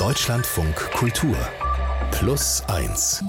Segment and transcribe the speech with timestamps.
[0.00, 1.36] Deutschlandfunk Kultur.
[2.10, 3.22] Plus 1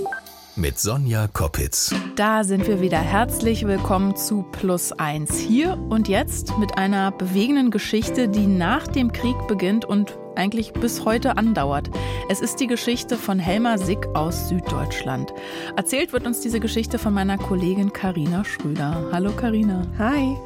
[0.55, 1.93] mit Sonja Koppitz.
[2.15, 2.99] Da sind wir wieder.
[2.99, 5.37] Herzlich willkommen zu Plus 1.
[5.37, 11.05] Hier und jetzt mit einer bewegenden Geschichte, die nach dem Krieg beginnt und eigentlich bis
[11.05, 11.89] heute andauert.
[12.29, 15.33] Es ist die Geschichte von Helma Sick aus Süddeutschland.
[15.75, 19.09] Erzählt wird uns diese Geschichte von meiner Kollegin Karina Schröder.
[19.11, 19.83] Hallo Karina.
[19.97, 20.37] Hi.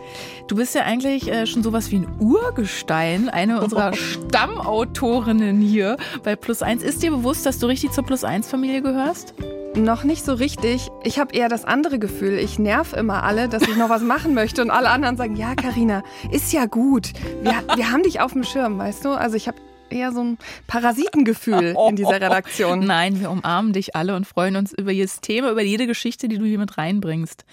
[0.47, 6.35] Du bist ja eigentlich äh, schon sowas wie ein Urgestein, eine unserer Stammautorinnen hier bei
[6.35, 6.83] Plus 1.
[6.83, 9.33] Ist dir bewusst, dass du richtig zur Plus 1 Familie gehörst?
[9.75, 10.89] Noch nicht so richtig.
[11.03, 12.39] Ich habe eher das andere Gefühl.
[12.39, 15.53] Ich nerv immer alle, dass ich noch was machen möchte und alle anderen sagen, ja,
[15.53, 17.11] Karina, ist ja gut.
[17.41, 19.11] Wir, wir haben dich auf dem Schirm, weißt du?
[19.11, 19.57] Also ich habe
[19.89, 22.79] eher so ein Parasitengefühl in dieser Redaktion.
[22.85, 26.37] Nein, wir umarmen dich alle und freuen uns über jedes Thema, über jede Geschichte, die
[26.37, 27.43] du hier mit reinbringst.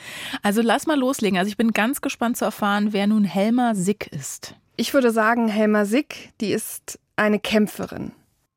[0.43, 1.39] Also lass mal loslegen.
[1.39, 4.55] Also ich bin ganz gespannt zu erfahren, wer nun Helma Sick ist.
[4.77, 8.13] Ich würde sagen, Helma Sick, die ist eine Kämpferin.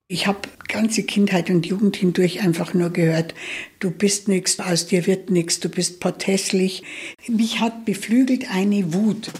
[0.07, 0.37] Ich habe
[0.67, 3.33] ganze Kindheit und Jugend hindurch einfach nur gehört,
[3.79, 6.83] du bist nichts, aus dir wird nichts, du bist potthässlich.
[7.27, 9.31] Mich hat beflügelt eine Wut.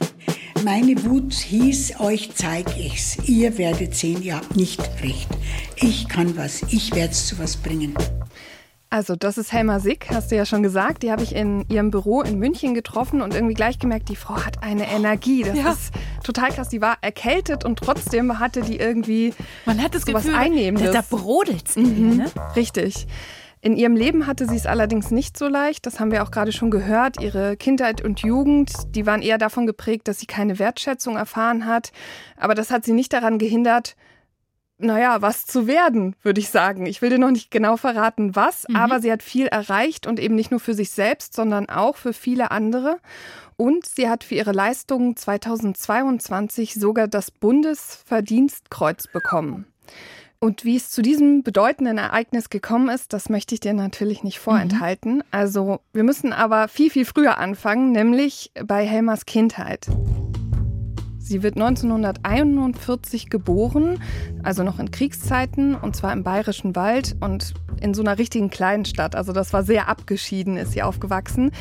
[0.63, 3.17] Meine Wut hieß, euch zeig ich's.
[3.27, 5.29] Ihr werdet sehen, ihr habt nicht recht.
[5.75, 7.93] Ich kann was, ich werde es zu was bringen.
[8.89, 11.03] Also, das ist Helma Sick, hast du ja schon gesagt.
[11.03, 14.43] Die habe ich in ihrem Büro in München getroffen und irgendwie gleich gemerkt, die Frau
[14.43, 15.43] hat eine Energie.
[15.43, 15.71] Das ja.
[15.73, 15.91] ist
[16.25, 16.69] total krass.
[16.69, 19.33] Die war erkältet und trotzdem hatte die irgendwie
[19.65, 20.91] Man hat das so Gefühl, was Einnehmendes.
[20.91, 22.31] Da brodelt mhm, ne?
[22.55, 23.07] Richtig.
[23.61, 25.87] In ihrem Leben hatte sie es allerdings nicht so leicht.
[25.87, 27.19] Das haben wir auch gerade schon gehört.
[27.19, 31.91] Ihre Kindheit und Jugend, die waren eher davon geprägt, dass sie keine Wertschätzung erfahren hat.
[32.37, 33.95] Aber das hat sie nicht daran gehindert,
[34.77, 36.85] naja, was zu werden, würde ich sagen.
[36.85, 38.75] Ich will dir noch nicht genau verraten, was, mhm.
[38.75, 42.13] aber sie hat viel erreicht und eben nicht nur für sich selbst, sondern auch für
[42.13, 42.99] viele andere.
[43.57, 49.65] Und sie hat für ihre Leistungen 2022 sogar das Bundesverdienstkreuz bekommen.
[50.39, 54.39] Und wie es zu diesem bedeutenden Ereignis gekommen ist, das möchte ich dir natürlich nicht
[54.39, 55.15] vorenthalten.
[55.15, 55.23] Mhm.
[55.31, 59.87] Also wir müssen aber viel, viel früher anfangen, nämlich bei Helmers Kindheit.
[61.17, 63.99] Sie wird 1941 geboren,
[64.43, 68.85] also noch in Kriegszeiten, und zwar im Bayerischen Wald und in so einer richtigen kleinen
[68.85, 69.15] Stadt.
[69.15, 71.51] Also das war sehr abgeschieden, ist sie aufgewachsen.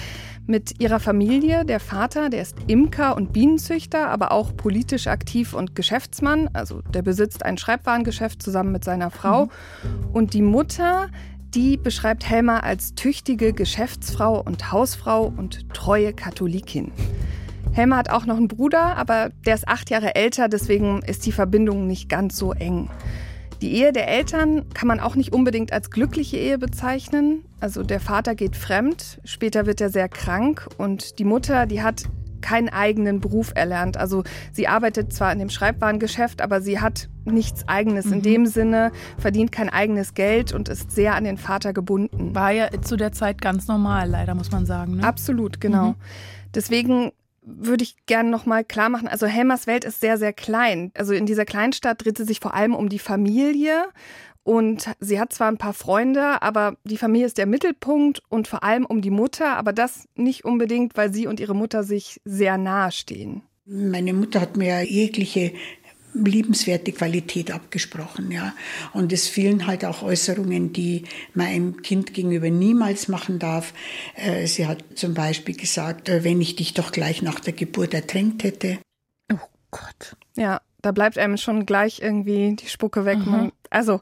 [0.47, 5.75] Mit ihrer Familie, der Vater, der ist Imker und Bienenzüchter, aber auch politisch aktiv und
[5.75, 6.51] Geschäftsmann.
[6.53, 9.47] Also der besitzt ein Schreibwarengeschäft zusammen mit seiner Frau.
[9.47, 9.51] Mhm.
[10.13, 11.09] Und die Mutter,
[11.55, 16.93] die beschreibt Helma als tüchtige Geschäftsfrau und Hausfrau und treue Katholikin.
[17.73, 21.33] Helma hat auch noch einen Bruder, aber der ist acht Jahre älter, deswegen ist die
[21.33, 22.89] Verbindung nicht ganz so eng.
[23.65, 27.47] Die Ehe der Eltern kann man auch nicht unbedingt als glückliche Ehe bezeichnen.
[27.61, 32.03] Also der Vater geht fremd, später wird er sehr krank und die Mutter, die hat
[32.43, 33.97] keinen eigenen Beruf erlernt.
[33.97, 34.23] Also
[34.53, 38.13] sie arbeitet zwar in dem Schreibwarengeschäft, aber sie hat nichts eigenes mhm.
[38.13, 42.35] in dem Sinne, verdient kein eigenes Geld und ist sehr an den Vater gebunden.
[42.35, 44.97] War ja zu der Zeit ganz normal, leider muss man sagen.
[44.97, 45.05] Ne?
[45.05, 45.93] Absolut, genau.
[45.93, 45.95] Mhm.
[46.55, 47.13] Deswegen
[47.45, 49.09] würde ich gerne noch mal klar machen.
[49.09, 50.91] Also Helmers Welt ist sehr, sehr klein.
[50.97, 53.87] Also in dieser Kleinstadt dreht sie sich vor allem um die Familie
[54.43, 58.63] und sie hat zwar ein paar Freunde, aber die Familie ist der Mittelpunkt und vor
[58.63, 62.59] allem um die Mutter, aber das nicht unbedingt, weil sie und ihre Mutter sich sehr
[62.59, 63.43] nahe stehen.
[63.67, 65.53] Meine Mutter hat mir jegliche
[66.15, 68.55] liebenswerte Qualität abgesprochen, ja.
[68.93, 71.05] Und es fielen halt auch Äußerungen, die
[71.35, 73.75] man einem Kind gegenüber niemals machen darf.
[74.15, 77.95] Äh, sie hat zum Beispiel gesagt, äh, wenn ich dich doch gleich nach der Geburt
[77.95, 78.79] ertränkt hätte.
[79.33, 79.39] Oh
[79.71, 80.17] Gott.
[80.37, 83.19] Ja, da bleibt einem schon gleich irgendwie die Spucke weg.
[83.19, 83.53] Mhm.
[83.71, 84.01] Also,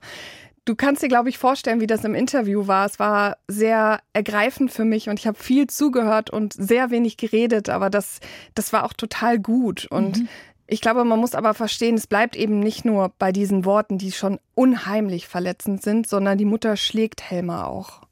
[0.64, 2.86] Du kannst dir, glaube ich, vorstellen, wie das im Interview war.
[2.86, 7.68] Es war sehr ergreifend für mich und ich habe viel zugehört und sehr wenig geredet,
[7.68, 8.20] aber das,
[8.54, 9.86] das war auch total gut.
[9.86, 10.28] Und mhm.
[10.66, 14.12] Ich glaube, man muss aber verstehen, es bleibt eben nicht nur bei diesen Worten, die
[14.12, 18.02] schon unheimlich verletzend sind, sondern die Mutter schlägt Helma auch.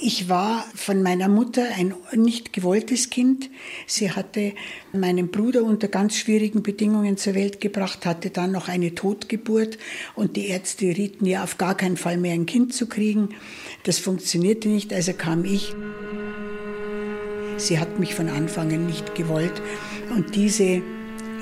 [0.00, 3.50] Ich war von meiner Mutter ein nicht gewolltes Kind.
[3.88, 4.52] Sie hatte
[4.92, 9.76] meinen Bruder unter ganz schwierigen Bedingungen zur Welt gebracht, hatte dann noch eine Totgeburt
[10.14, 13.30] und die Ärzte rieten ihr auf gar keinen Fall mehr ein Kind zu kriegen.
[13.82, 15.74] Das funktionierte nicht, also kam ich.
[17.56, 19.60] Sie hat mich von Anfang an nicht gewollt
[20.14, 20.80] und diese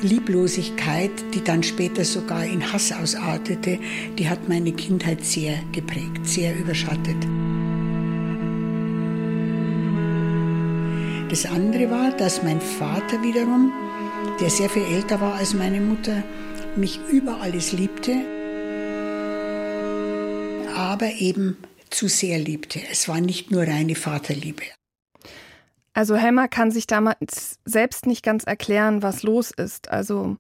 [0.02, 3.78] Lieblosigkeit, die dann später sogar in Hass ausartete,
[4.19, 7.16] die hat meine Kindheit sehr geprägt, sehr überschattet.
[11.31, 13.72] Das andere war, dass mein Vater wiederum,
[14.40, 16.22] der sehr viel älter war als meine Mutter,
[16.76, 18.14] mich über alles liebte,
[20.75, 21.56] aber eben
[21.90, 22.81] zu sehr liebte.
[22.90, 24.75] Es war nicht nur reine Vaterliebe.
[25.96, 29.90] Also Helma kann sich damals selbst nicht ganz erklären, was los ist.
[29.90, 30.37] Also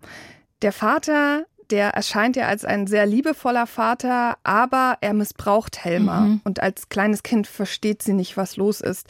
[0.60, 6.20] der Vater, der erscheint ja als ein sehr liebevoller Vater, aber er missbraucht Helma.
[6.20, 6.40] Mhm.
[6.44, 9.08] Und als kleines Kind versteht sie nicht, was los ist.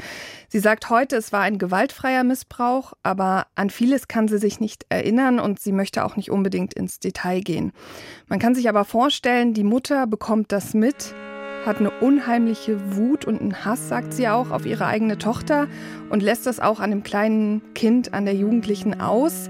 [0.48, 4.86] Sie sagt heute, es war ein gewaltfreier Missbrauch, aber an vieles kann sie sich nicht
[4.88, 7.72] erinnern und sie möchte auch nicht unbedingt ins Detail gehen.
[8.28, 11.12] Man kann sich aber vorstellen, die Mutter bekommt das mit
[11.66, 15.66] hat eine unheimliche Wut und einen Hass, sagt sie auch, auf ihre eigene Tochter
[16.10, 19.48] und lässt das auch an dem kleinen Kind, an der Jugendlichen aus.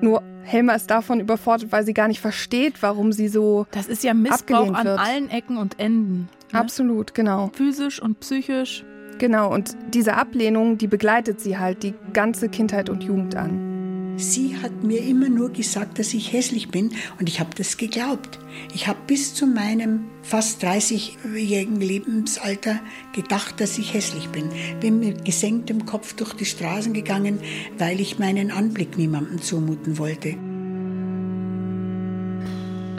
[0.00, 3.66] Nur Helma ist davon überfordert, weil sie gar nicht versteht, warum sie so.
[3.70, 6.28] Das ist ja Missbrauch an allen Ecken und Enden.
[6.52, 6.58] Ne?
[6.58, 7.50] Absolut, genau.
[7.54, 8.84] Physisch und psychisch.
[9.18, 13.71] Genau, und diese Ablehnung, die begleitet sie halt die ganze Kindheit und Jugend an.
[14.16, 18.38] Sie hat mir immer nur gesagt, dass ich hässlich bin und ich habe das geglaubt.
[18.74, 22.78] Ich habe bis zu meinem fast 30-jährigen Lebensalter
[23.14, 24.50] gedacht, dass ich hässlich bin.
[24.80, 27.40] Bin mit gesenktem Kopf durch die Straßen gegangen,
[27.78, 30.36] weil ich meinen Anblick niemandem zumuten wollte.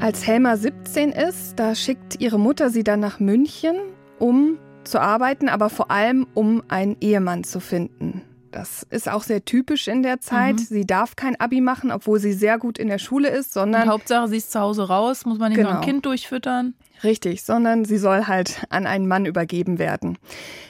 [0.02, 3.76] Als Helma 17 ist, da schickt ihre Mutter sie dann nach München,
[4.20, 8.22] um zu arbeiten, aber vor allem um einen Ehemann zu finden.
[8.54, 10.56] Das ist auch sehr typisch in der Zeit.
[10.56, 10.60] Mhm.
[10.60, 13.84] Sie darf kein Abi machen, obwohl sie sehr gut in der Schule ist, sondern.
[13.84, 15.72] Und Hauptsache, sie ist zu Hause raus, muss man nicht genau.
[15.72, 16.76] noch ein Kind durchfüttern.
[17.04, 20.20] Richtig, sondern sie soll halt an einen Mann übergeben werden.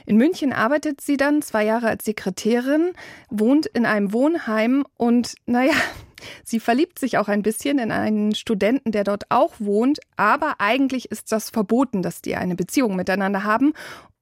[0.06, 2.94] In München arbeitet sie dann zwei Jahre als Sekretärin,
[3.30, 5.74] wohnt in einem Wohnheim und naja,
[6.46, 11.12] sie verliebt sich auch ein bisschen in einen Studenten, der dort auch wohnt, aber eigentlich
[11.12, 13.74] ist das verboten, dass die eine Beziehung miteinander haben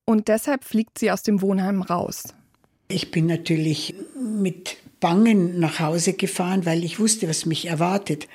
[0.04, 2.34] und deshalb fliegt sie aus dem Wohnheim raus.
[2.92, 8.28] Ich bin natürlich mit Bangen nach Hause gefahren, weil ich wusste, was mich erwartet.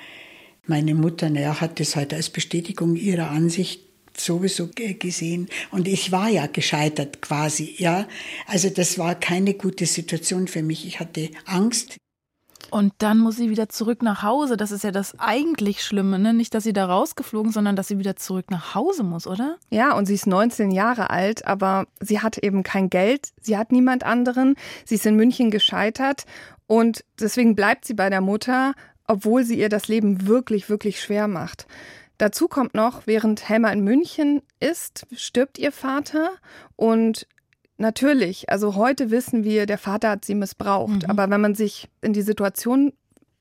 [0.65, 3.81] Meine Mutter, naja, hat das halt als Bestätigung ihrer Ansicht
[4.17, 4.69] sowieso
[4.99, 5.47] gesehen.
[5.71, 8.07] Und ich war ja gescheitert quasi, ja.
[8.47, 10.85] Also das war keine gute Situation für mich.
[10.85, 11.97] Ich hatte Angst.
[12.69, 14.57] Und dann muss sie wieder zurück nach Hause.
[14.57, 16.33] Das ist ja das eigentlich Schlimme, ne?
[16.33, 19.57] Nicht, dass sie da rausgeflogen, sondern dass sie wieder zurück nach Hause muss, oder?
[19.69, 23.29] Ja, und sie ist 19 Jahre alt, aber sie hat eben kein Geld.
[23.41, 24.55] Sie hat niemand anderen.
[24.85, 26.25] Sie ist in München gescheitert
[26.67, 28.73] und deswegen bleibt sie bei der Mutter,
[29.07, 31.65] obwohl sie ihr das Leben wirklich, wirklich schwer macht.
[32.17, 36.31] Dazu kommt noch, während Helma in München ist, stirbt ihr Vater
[36.75, 37.27] und
[37.77, 41.03] Natürlich, also heute wissen wir, der Vater hat sie missbraucht.
[41.03, 41.09] Mhm.
[41.09, 42.93] Aber wenn man sich in die Situation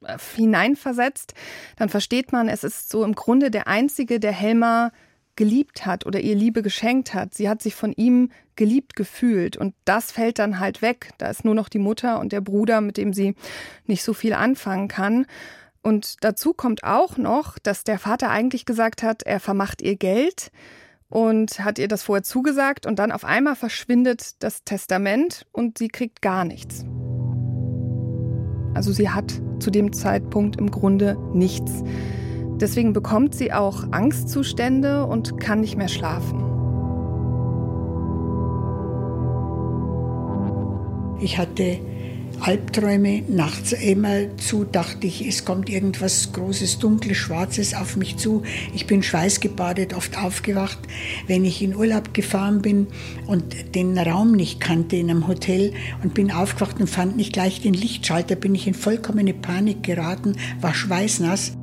[0.05, 1.35] äh, hineinversetzt,
[1.77, 4.93] dann versteht man, es ist so im Grunde der Einzige, der Helma
[5.37, 7.35] geliebt hat oder ihr Liebe geschenkt hat.
[7.35, 11.11] Sie hat sich von ihm geliebt gefühlt und das fällt dann halt weg.
[11.19, 13.35] Da ist nur noch die Mutter und der Bruder, mit dem sie
[13.87, 15.27] nicht so viel anfangen kann.
[15.83, 20.51] Und dazu kommt auch noch, dass der Vater eigentlich gesagt hat, er vermacht ihr Geld
[21.09, 25.89] und hat ihr das vorher zugesagt und dann auf einmal verschwindet das Testament und sie
[25.89, 26.85] kriegt gar nichts.
[28.75, 31.83] Also sie hat zu dem Zeitpunkt im Grunde nichts.
[32.61, 36.43] Deswegen bekommt sie auch Angstzustände und kann nicht mehr schlafen.
[41.19, 41.81] Ich hatte
[42.41, 43.23] Albträume.
[43.29, 48.43] Nachts immer zu dachte ich, es kommt irgendwas Großes, Dunkles, Schwarzes auf mich zu.
[48.75, 50.79] Ich bin schweißgebadet, oft aufgewacht.
[51.27, 52.87] Wenn ich in Urlaub gefahren bin
[53.27, 55.73] und den Raum nicht kannte in einem Hotel
[56.03, 60.37] und bin aufgewacht und fand nicht gleich den Lichtschalter, bin ich in vollkommene Panik geraten,
[60.61, 61.56] war schweißnass.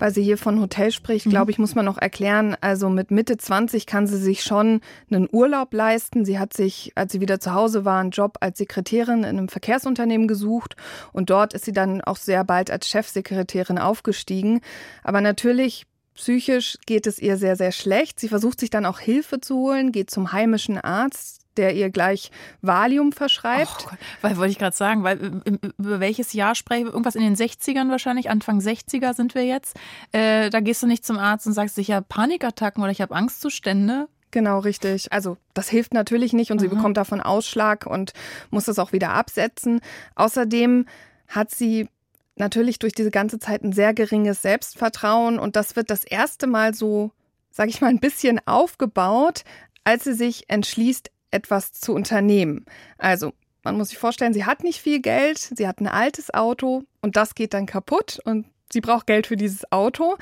[0.00, 1.30] Weil sie hier von Hotel spricht, mhm.
[1.30, 2.56] glaube ich, muss man noch erklären.
[2.60, 6.24] Also mit Mitte 20 kann sie sich schon einen Urlaub leisten.
[6.24, 9.48] Sie hat sich, als sie wieder zu Hause war, einen Job als Sekretärin in einem
[9.48, 10.74] Verkehrsunternehmen gesucht
[11.12, 14.60] und dort ist sie dann auch sehr bald als Chefsekretärin aufgestiegen.
[15.04, 15.86] Aber natürlich
[16.20, 18.20] Psychisch geht es ihr sehr, sehr schlecht.
[18.20, 22.30] Sie versucht sich dann auch Hilfe zu holen, geht zum heimischen Arzt, der ihr gleich
[22.62, 23.86] Valium verschreibt.
[23.86, 25.42] Oh weil wollte ich gerade sagen, weil
[25.78, 26.86] über welches Jahr spreche ich?
[26.86, 29.76] Irgendwas in den 60ern wahrscheinlich, Anfang 60er sind wir jetzt.
[30.12, 33.14] Äh, da gehst du nicht zum Arzt und sagst, ich habe Panikattacken oder ich habe
[33.14, 34.08] Angstzustände.
[34.30, 35.12] Genau, richtig.
[35.12, 36.60] Also das hilft natürlich nicht und mhm.
[36.62, 38.12] sie bekommt davon Ausschlag und
[38.50, 39.80] muss das auch wieder absetzen.
[40.14, 40.86] Außerdem
[41.28, 41.88] hat sie
[42.36, 46.74] natürlich durch diese ganze Zeit ein sehr geringes Selbstvertrauen und das wird das erste Mal
[46.74, 47.10] so,
[47.50, 49.44] sage ich mal, ein bisschen aufgebaut,
[49.84, 52.64] als sie sich entschließt, etwas zu unternehmen.
[52.98, 53.32] Also,
[53.62, 57.16] man muss sich vorstellen, sie hat nicht viel Geld, sie hat ein altes Auto und
[57.16, 60.16] das geht dann kaputt und sie braucht Geld für dieses Auto.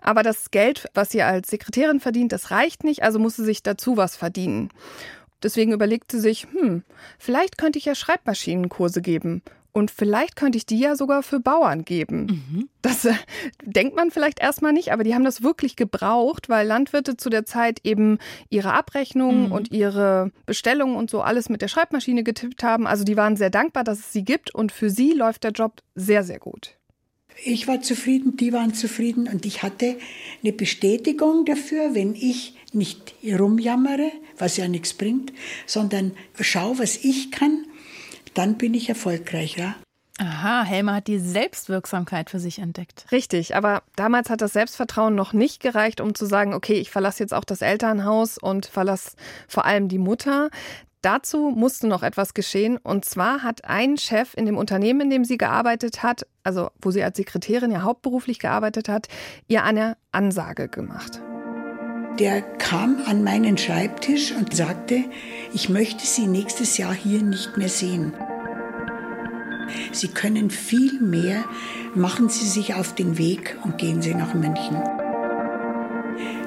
[0.00, 3.62] Aber das Geld, was sie als Sekretärin verdient, das reicht nicht, also muss sie sich
[3.62, 4.70] dazu was verdienen.
[5.42, 6.84] Deswegen überlegt sie sich, hm,
[7.18, 9.42] vielleicht könnte ich ja Schreibmaschinenkurse geben.
[9.76, 12.26] Und vielleicht könnte ich die ja sogar für Bauern geben.
[12.26, 12.68] Mhm.
[12.80, 13.14] Das äh,
[13.64, 17.44] denkt man vielleicht erstmal nicht, aber die haben das wirklich gebraucht, weil Landwirte zu der
[17.44, 18.18] Zeit eben
[18.50, 19.52] ihre Abrechnungen mhm.
[19.52, 22.86] und ihre Bestellungen und so alles mit der Schreibmaschine getippt haben.
[22.86, 25.82] Also die waren sehr dankbar, dass es sie gibt und für sie läuft der Job
[25.96, 26.76] sehr, sehr gut.
[27.44, 29.96] Ich war zufrieden, die waren zufrieden und ich hatte
[30.44, 35.32] eine Bestätigung dafür, wenn ich nicht rumjammere, was ja nichts bringt,
[35.66, 37.64] sondern schaue, was ich kann
[38.34, 39.74] dann bin ich erfolgreich, ja.
[40.18, 43.06] Aha, Helma hat die Selbstwirksamkeit für sich entdeckt.
[43.10, 47.24] Richtig, aber damals hat das Selbstvertrauen noch nicht gereicht, um zu sagen, okay, ich verlasse
[47.24, 49.16] jetzt auch das Elternhaus und verlasse
[49.48, 50.50] vor allem die Mutter.
[51.02, 52.78] Dazu musste noch etwas geschehen.
[52.78, 56.92] Und zwar hat ein Chef in dem Unternehmen, in dem sie gearbeitet hat, also wo
[56.92, 59.08] sie als Sekretärin ja hauptberuflich gearbeitet hat,
[59.48, 61.20] ihr eine Ansage gemacht.
[62.18, 65.02] Der kam an meinen Schreibtisch und sagte,
[65.52, 68.12] ich möchte Sie nächstes Jahr hier nicht mehr sehen.
[69.90, 71.44] Sie können viel mehr,
[71.96, 74.80] machen Sie sich auf den Weg und gehen Sie nach München.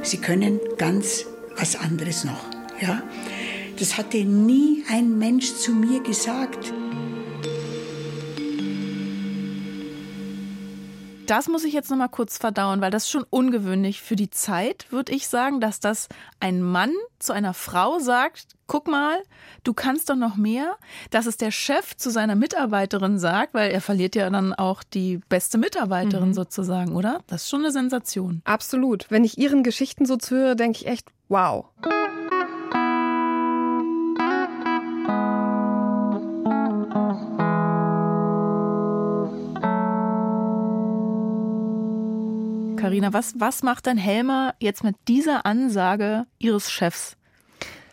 [0.03, 1.25] Sie können ganz
[1.57, 2.45] was anderes noch.
[2.79, 3.03] Ja?
[3.77, 6.73] Das hatte nie ein Mensch zu mir gesagt.
[11.29, 14.29] Das muss ich jetzt noch mal kurz verdauen, weil das ist schon ungewöhnlich für die
[14.29, 16.07] Zeit, würde ich sagen, dass das
[16.39, 19.17] ein Mann zu einer Frau sagt, guck mal,
[19.63, 20.75] du kannst doch noch mehr,
[21.09, 25.19] dass es der Chef zu seiner Mitarbeiterin sagt, weil er verliert ja dann auch die
[25.29, 26.33] beste Mitarbeiterin mhm.
[26.33, 27.21] sozusagen, oder?
[27.27, 28.41] Das ist schon eine Sensation.
[28.45, 29.05] Absolut.
[29.09, 31.65] Wenn ich ihren Geschichten so zuhöre, denke ich echt, wow.
[42.87, 47.17] Karina, was, was macht denn Helmer jetzt mit dieser Ansage ihres Chefs?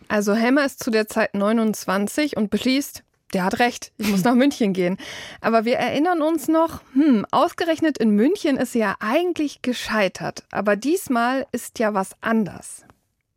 [0.06, 4.34] Also Helmer ist zu der Zeit 29 und beschließt, der hat recht, ich muss nach
[4.36, 4.96] München gehen.
[5.40, 10.44] Aber wir erinnern uns noch, hm, ausgerechnet in München ist sie ja eigentlich gescheitert.
[10.52, 12.84] Aber diesmal ist ja was anders.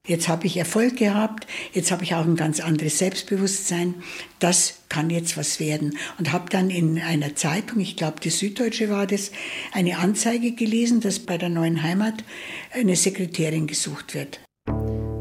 [0.07, 3.95] Jetzt habe ich Erfolg gehabt, jetzt habe ich auch ein ganz anderes Selbstbewusstsein.
[4.39, 5.97] Das kann jetzt was werden.
[6.17, 9.31] Und habe dann in einer Zeitung, ich glaube die Süddeutsche war das,
[9.73, 12.23] eine Anzeige gelesen, dass bei der neuen Heimat
[12.71, 14.39] eine Sekretärin gesucht wird.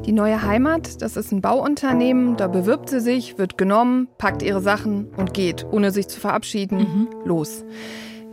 [0.07, 4.61] Die neue Heimat, das ist ein Bauunternehmen, da bewirbt sie sich, wird genommen, packt ihre
[4.61, 7.09] Sachen und geht, ohne sich zu verabschieden, mhm.
[7.25, 7.65] los.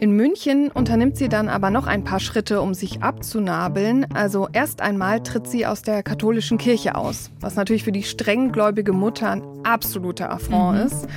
[0.04, 4.06] In München unternimmt sie dann aber noch ein paar Schritte, um sich abzunabeln.
[4.14, 8.92] Also erst einmal tritt sie aus der katholischen Kirche aus, was natürlich für die strenggläubige
[8.92, 10.86] Mutter ein absoluter Affront mhm.
[10.88, 11.08] ist.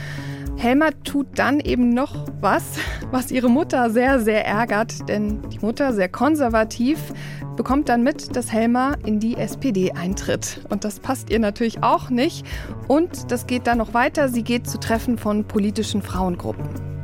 [0.56, 2.62] Helma tut dann eben noch was,
[3.10, 7.12] was ihre Mutter sehr, sehr ärgert, denn die Mutter, sehr konservativ,
[7.56, 10.60] bekommt dann mit, dass Helma in die SPD eintritt.
[10.68, 12.46] Und das passt ihr natürlich auch nicht.
[12.86, 14.28] Und das geht dann noch weiter.
[14.28, 16.95] Sie geht zu Treffen von politischen Frauengruppen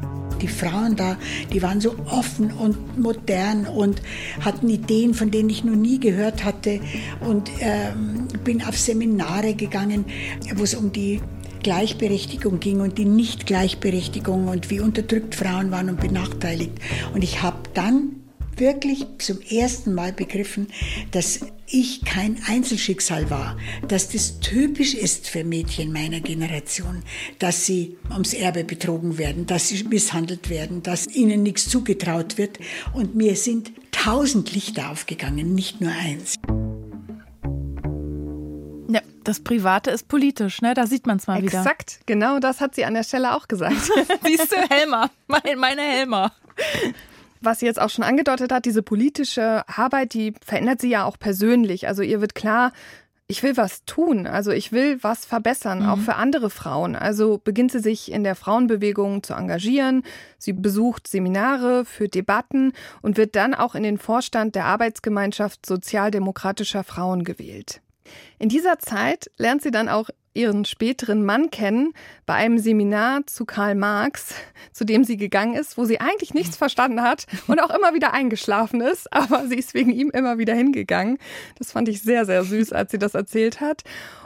[0.43, 1.17] die Frauen da,
[1.53, 4.03] die waren so offen und modern und
[4.41, 6.81] hatten Ideen, von denen ich noch nie gehört hatte.
[7.21, 10.05] Und ähm, bin auf Seminare gegangen,
[10.57, 11.21] wo es um die
[11.63, 16.73] Gleichberechtigung ging und die Nicht-Gleichberechtigung und wie unterdrückt Frauen waren und benachteiligt.
[17.15, 18.22] Und ich habe dann
[18.57, 20.69] wirklich zum ersten Mal begriffen,
[21.11, 23.57] dass ich kein Einzelschicksal war,
[23.89, 27.03] dass das typisch ist für Mädchen meiner Generation,
[27.39, 32.59] dass sie ums Erbe betrogen werden, dass sie misshandelt werden, dass ihnen nichts zugetraut wird.
[32.93, 36.35] Und mir sind tausend Lichter aufgegangen, nicht nur eins.
[38.89, 40.75] Ja, das Private ist politisch, ne?
[40.75, 41.61] Da sieht man es mal Exakt, wieder.
[41.63, 43.91] Exakt, genau das hat sie an der Stelle auch gesagt.
[44.25, 46.33] Siehst du, Helmer, meine Helmer
[47.43, 51.19] was sie jetzt auch schon angedeutet hat, diese politische Arbeit, die verändert sie ja auch
[51.19, 51.89] persönlich.
[51.89, 52.73] Also ihr wird klar,
[53.33, 55.89] ich will was tun, also ich will was verbessern, mhm.
[55.89, 56.95] auch für andere Frauen.
[56.95, 60.03] Also beginnt sie sich in der Frauenbewegung zu engagieren,
[60.39, 66.85] sie besucht Seminare für Debatten und wird dann auch in den Vorstand der Arbeitsgemeinschaft sozialdemokratischer
[66.85, 67.81] Frauen gewählt.
[68.39, 71.93] In dieser Zeit lernt sie dann auch ihren späteren Mann kennen
[72.27, 74.35] bei einem Seminar zu Karl Marx,
[74.73, 78.13] zu dem sie gegangen ist, wo sie eigentlich nichts verstanden hat und auch immer wieder
[78.13, 81.19] eingeschlafen ist, aber sie ist wegen ihm immer wieder hingegangen.
[81.59, 83.83] Das fand ich sehr, sehr süß, als sie das erzählt hat.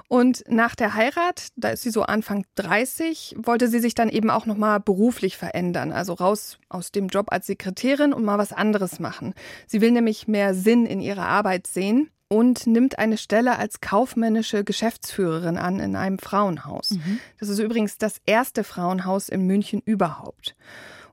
[0.09, 4.31] Und nach der Heirat, da ist sie so Anfang 30, wollte sie sich dann eben
[4.31, 9.01] auch nochmal beruflich verändern, also raus aus dem Job als Sekretärin und mal was anderes
[9.01, 9.35] machen.
[9.67, 14.65] Sie will nämlich mehr Sinn in ihrer Arbeit sehen und nimmt eine Stelle als kaufmännische
[14.65, 16.91] Geschäftsführerin an in einem Frauenhaus.
[16.91, 17.21] Mhm.
[17.39, 20.57] Das ist übrigens das erste Frauenhaus in München überhaupt.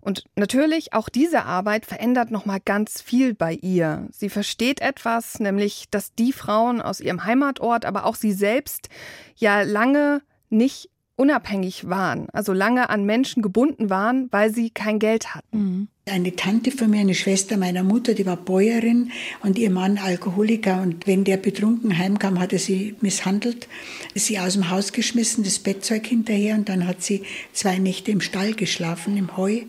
[0.02, 4.08] Und natürlich auch diese Arbeit verändert noch mal ganz viel bei ihr.
[4.12, 8.90] Sie versteht etwas, nämlich dass die Frauen aus ihrem Heimatort, aber auch sie selbst
[9.36, 15.36] ja lange nicht unabhängig waren, also lange an Menschen gebunden waren, weil sie kein Geld
[15.36, 15.58] hatten.
[15.58, 15.88] Mhm.
[16.06, 20.82] Eine Tante von mir, eine Schwester meiner Mutter, die war Bäuerin und ihr Mann Alkoholiker.
[20.82, 23.70] Und wenn der betrunken heimkam, hat er sie misshandelt,
[24.14, 28.20] sie aus dem Haus geschmissen, das Bettzeug hinterher und dann hat sie zwei Nächte im
[28.20, 29.62] Stall geschlafen, im Heu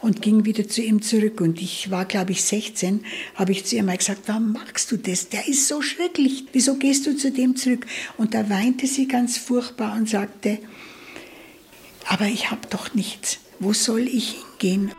[0.00, 1.40] und ging wieder zu ihm zurück.
[1.40, 4.96] Und ich war, glaube ich, 16, habe ich zu ihr mal gesagt, warum magst du
[4.96, 5.30] das?
[5.30, 6.44] Der ist so schrecklich.
[6.52, 7.86] Wieso gehst du zu dem zurück?
[8.16, 10.60] Und da weinte sie ganz furchtbar und sagte,
[12.06, 13.40] aber ich habe doch nichts.
[13.58, 14.92] Wo soll ich hingehen?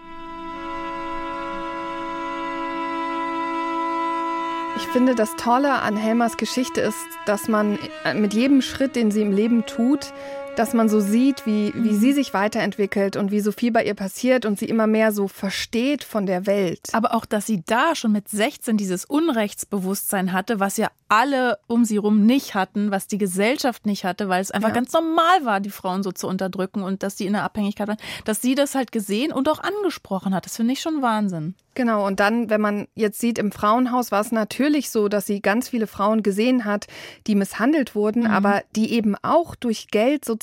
[4.75, 9.11] Ich finde, das Tolle an Helmers Geschichte ist, dass man äh, mit jedem Schritt, den
[9.11, 10.13] sie im Leben tut,
[10.55, 11.99] dass man so sieht, wie, wie mhm.
[11.99, 15.27] sie sich weiterentwickelt und wie so viel bei ihr passiert und sie immer mehr so
[15.27, 16.89] versteht von der Welt.
[16.93, 21.85] Aber auch, dass sie da schon mit 16 dieses Unrechtsbewusstsein hatte, was ja alle um
[21.85, 24.75] sie rum nicht hatten, was die Gesellschaft nicht hatte, weil es einfach ja.
[24.75, 27.99] ganz normal war, die Frauen so zu unterdrücken und dass sie in der Abhängigkeit waren,
[28.25, 30.45] dass sie das halt gesehen und auch angesprochen hat.
[30.45, 31.53] Das finde ich schon Wahnsinn.
[31.75, 35.41] Genau, und dann, wenn man jetzt sieht, im Frauenhaus war es natürlich so, dass sie
[35.41, 36.87] ganz viele Frauen gesehen hat,
[37.25, 38.31] die misshandelt wurden, mhm.
[38.31, 40.42] aber die eben auch durch Geld sozusagen,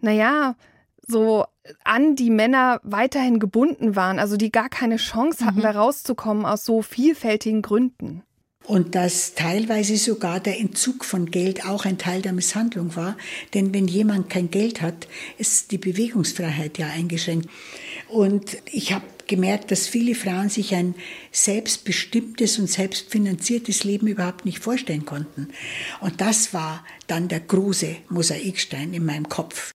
[0.00, 0.56] naja,
[1.06, 1.44] so
[1.84, 5.62] an die Männer weiterhin gebunden waren, also die gar keine Chance hatten, mhm.
[5.62, 8.22] da rauszukommen aus so vielfältigen Gründen.
[8.64, 13.16] Und dass teilweise sogar der Entzug von Geld auch ein Teil der Misshandlung war.
[13.54, 15.06] Denn wenn jemand kein Geld hat,
[15.38, 17.48] ist die Bewegungsfreiheit ja eingeschränkt.
[18.08, 20.94] Und ich habe gemerkt, dass viele Frauen sich ein
[21.32, 25.48] selbstbestimmtes und selbstfinanziertes Leben überhaupt nicht vorstellen konnten.
[26.00, 29.72] Und das war dann der große Mosaikstein in meinem Kopf.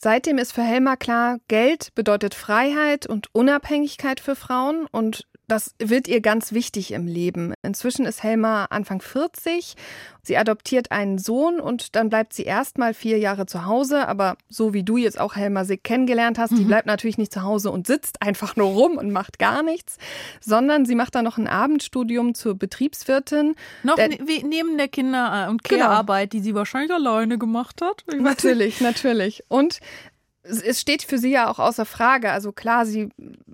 [0.00, 6.06] Seitdem ist für Helma klar, Geld bedeutet Freiheit und Unabhängigkeit für Frauen und das wird
[6.08, 7.54] ihr ganz wichtig im Leben.
[7.62, 9.74] Inzwischen ist Helma Anfang 40.
[10.22, 14.06] Sie adoptiert einen Sohn und dann bleibt sie erstmal vier Jahre zu Hause.
[14.06, 16.56] Aber so wie du jetzt auch Helma Sick kennengelernt hast, mhm.
[16.56, 19.96] die bleibt natürlich nicht zu Hause und sitzt einfach nur rum und macht gar nichts,
[20.40, 23.54] sondern sie macht dann noch ein Abendstudium zur Betriebswirtin.
[23.82, 25.64] Noch der, ne, neben der Kinder- und.
[25.64, 26.40] Care-Arbeit, genau.
[26.40, 28.04] die sie wahrscheinlich alleine gemacht hat.
[28.14, 29.44] Natürlich, natürlich.
[29.48, 29.80] Und
[30.42, 32.30] es steht für sie ja auch außer Frage.
[32.30, 33.10] Also klar, sie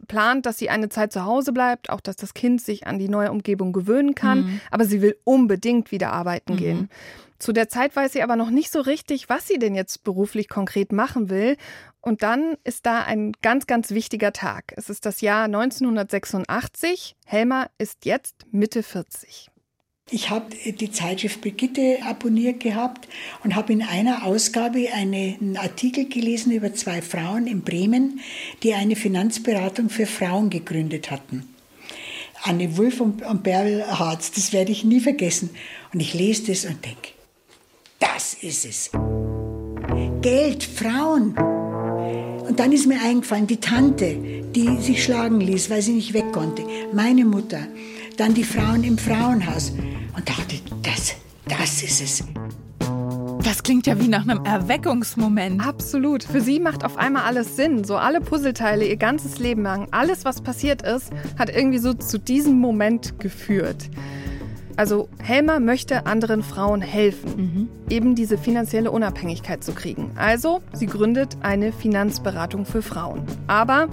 [0.06, 3.08] plant, dass sie eine Zeit zu Hause bleibt, auch dass das Kind sich an die
[3.08, 4.60] neue Umgebung gewöhnen kann, mhm.
[4.70, 6.58] aber sie will unbedingt wieder arbeiten mhm.
[6.58, 6.90] gehen.
[7.38, 10.48] Zu der Zeit weiß sie aber noch nicht so richtig, was sie denn jetzt beruflich
[10.48, 11.56] konkret machen will.
[12.00, 14.72] Und dann ist da ein ganz, ganz wichtiger Tag.
[14.76, 17.16] Es ist das Jahr 1986.
[17.24, 19.50] Helma ist jetzt Mitte 40.
[20.10, 23.08] Ich habe die Zeitschrift Brigitte abonniert gehabt
[23.42, 28.20] und habe in einer Ausgabe einen Artikel gelesen über zwei Frauen in Bremen,
[28.62, 31.48] die eine Finanzberatung für Frauen gegründet hatten.
[32.42, 35.48] Anne Wulff und, Bärbel Harz, das werde ich nie vergessen.
[35.94, 37.08] Und ich lese das und denke,
[37.98, 38.90] das ist es.
[40.20, 41.34] Geld, Frauen.
[42.46, 44.16] Und dann ist mir eingefallen, die Tante,
[44.54, 46.62] die sich schlagen ließ, weil sie nicht weg konnte,
[46.92, 47.66] meine Mutter
[48.16, 49.72] dann die Frauen im Frauenhaus
[50.16, 51.14] und dachte, das,
[51.48, 52.24] das ist es.
[53.42, 55.66] Das klingt ja wie nach einem Erweckungsmoment.
[55.66, 56.22] Absolut.
[56.22, 57.84] Für sie macht auf einmal alles Sinn.
[57.84, 59.88] So alle Puzzleteile ihr ganzes Leben lang.
[59.90, 63.90] Alles, was passiert ist, hat irgendwie so zu diesem Moment geführt.
[64.76, 67.68] Also Helma möchte anderen Frauen helfen, mhm.
[67.88, 70.10] eben diese finanzielle Unabhängigkeit zu kriegen.
[70.16, 73.22] Also sie gründet eine Finanzberatung für Frauen.
[73.46, 73.88] Aber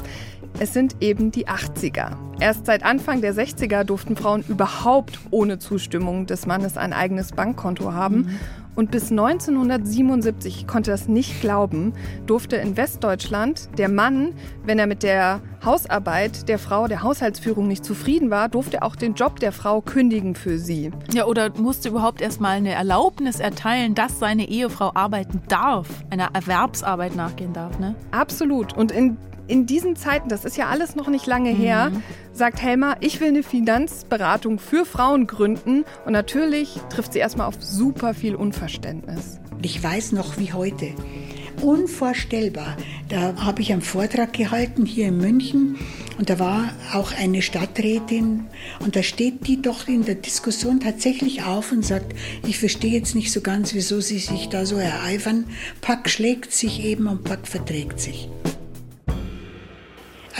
[0.61, 2.17] es sind eben die 80er.
[2.39, 7.93] Erst seit Anfang der 60er durften Frauen überhaupt ohne Zustimmung des Mannes ein eigenes Bankkonto
[7.93, 8.17] haben.
[8.17, 8.39] Mhm.
[8.75, 11.93] Und bis 1977, ich konnte das nicht glauben,
[12.27, 17.83] durfte in Westdeutschland der Mann, wenn er mit der Hausarbeit der Frau, der Haushaltsführung nicht
[17.83, 20.91] zufrieden war, durfte auch den Job der Frau kündigen für sie.
[21.11, 27.15] Ja, oder musste überhaupt erstmal eine Erlaubnis erteilen, dass seine Ehefrau arbeiten darf, einer Erwerbsarbeit
[27.15, 27.95] nachgehen darf, ne?
[28.11, 28.77] Absolut.
[28.77, 32.03] Und in in diesen Zeiten, das ist ja alles noch nicht lange her, mhm.
[32.33, 35.83] sagt Helma, ich will eine Finanzberatung für Frauen gründen.
[36.05, 39.39] Und natürlich trifft sie erstmal auf super viel Unverständnis.
[39.61, 40.93] Ich weiß noch wie heute.
[41.61, 42.77] Unvorstellbar.
[43.09, 45.77] Da habe ich einen Vortrag gehalten hier in München
[46.17, 48.47] und da war auch eine Stadträtin
[48.79, 52.15] und da steht die doch in der Diskussion tatsächlich auf und sagt,
[52.47, 55.45] ich verstehe jetzt nicht so ganz, wieso sie sich da so ereifern.
[55.81, 58.29] Pack schlägt sich eben und Pack verträgt sich.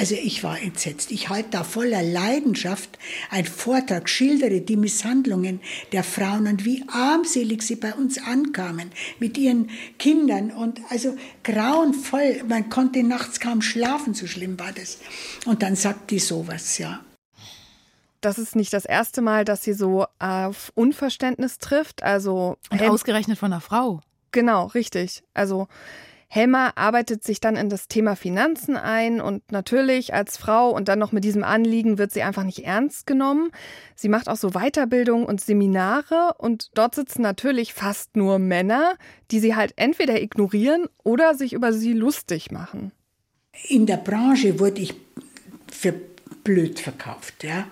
[0.02, 1.12] Also ich war entsetzt.
[1.12, 2.98] Ich halte da voller Leidenschaft
[3.30, 5.62] einen Vortrag, schildere die Misshandlungen
[5.92, 12.42] der Frauen und wie armselig sie bei uns ankamen mit ihren Kindern und also grauenvoll.
[12.48, 14.98] Man konnte nachts kaum schlafen, so schlimm war das.
[15.46, 17.02] Und dann sagt die sowas, ja.
[18.22, 22.02] Das ist nicht das erste Mal, dass sie so auf Unverständnis trifft.
[22.02, 24.02] Also und ausgerechnet von einer Frau.
[24.32, 25.22] Genau, richtig.
[25.36, 25.68] Also
[26.34, 30.98] Helma arbeitet sich dann in das Thema Finanzen ein und natürlich als Frau und dann
[30.98, 33.52] noch mit diesem Anliegen wird sie einfach nicht ernst genommen.
[33.98, 38.96] Sie macht auch so Weiterbildung und Seminare und dort sitzen natürlich fast nur Männer,
[39.30, 42.94] die sie halt entweder ignorieren oder sich über sie lustig machen.
[43.68, 44.94] In der Branche wurde ich
[45.70, 45.94] für
[46.46, 47.44] blöd verkauft.
[47.44, 47.68] Ja.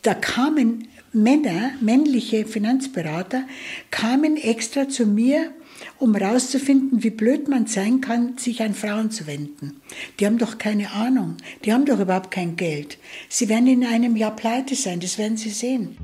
[0.00, 3.42] Da kamen Männer, männliche Finanzberater,
[3.90, 5.52] kamen extra zu mir
[5.98, 9.80] um herauszufinden, wie blöd man sein kann, sich an Frauen zu wenden.
[10.18, 12.98] Die haben doch keine Ahnung, die haben doch überhaupt kein Geld.
[13.28, 15.96] Sie werden in einem Jahr pleite sein, das werden Sie sehen.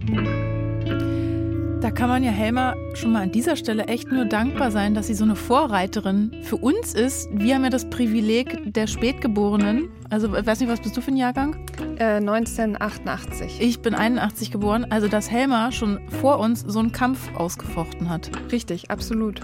[1.84, 5.08] Da kann man ja Helma schon mal an dieser Stelle echt nur dankbar sein, dass
[5.08, 7.28] sie so eine Vorreiterin für uns ist.
[7.30, 9.90] Wir haben ja das Privileg der Spätgeborenen.
[10.08, 11.56] Also, ich weiß nicht, was bist du für ein Jahrgang?
[11.98, 13.60] Äh, 1988.
[13.60, 14.86] Ich bin 81 geboren.
[14.88, 18.30] Also, dass Helma schon vor uns so einen Kampf ausgefochten hat.
[18.50, 19.42] Richtig, absolut.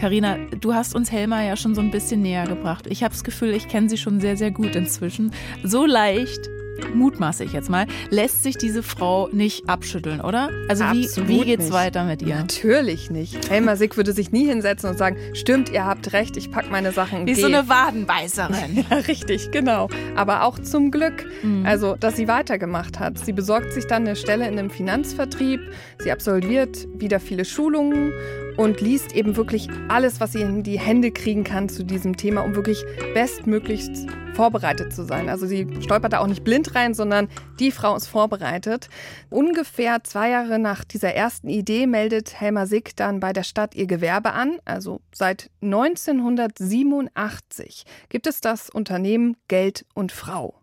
[0.00, 2.86] Karina, du hast uns Helma ja schon so ein bisschen näher gebracht.
[2.88, 5.32] Ich habe das Gefühl, ich kenne sie schon sehr, sehr gut inzwischen.
[5.62, 6.50] So leicht
[6.94, 10.50] mutmaße ich jetzt mal, lässt sich diese Frau nicht abschütteln, oder?
[10.68, 11.72] Also wie, wie geht's nicht.
[11.72, 12.36] weiter mit ihr?
[12.36, 13.50] Natürlich nicht.
[13.50, 16.92] Helma Sick würde sich nie hinsetzen und sagen, stimmt, ihr habt recht, ich pack meine
[16.92, 17.26] Sachen.
[17.26, 18.84] Wie so eine Wadenbeißerin.
[18.90, 19.88] ja, richtig, genau.
[20.16, 21.64] Aber auch zum Glück, mhm.
[21.66, 23.18] also dass sie weitergemacht hat.
[23.18, 25.60] Sie besorgt sich dann eine Stelle in einem Finanzvertrieb,
[25.98, 28.12] sie absolviert wieder viele Schulungen
[28.56, 32.40] und liest eben wirklich alles, was sie in die Hände kriegen kann zu diesem Thema,
[32.42, 32.82] um wirklich
[33.14, 35.28] bestmöglichst vorbereitet zu sein.
[35.28, 38.88] Also sie stolpert da auch nicht blind rein, sondern die Frau ist vorbereitet.
[39.28, 43.86] Ungefähr zwei Jahre nach dieser ersten Idee meldet Helma Sick dann bei der Stadt ihr
[43.86, 44.58] Gewerbe an.
[44.64, 50.54] Also seit 1987 gibt es das Unternehmen Geld und Frau.